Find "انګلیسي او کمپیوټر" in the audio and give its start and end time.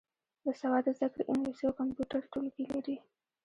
1.31-2.21